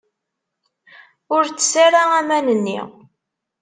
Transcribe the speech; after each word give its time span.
Ur 1.35 1.43
ttess 1.47 1.73
ara 1.85 2.01
aman-nni! 2.19 2.79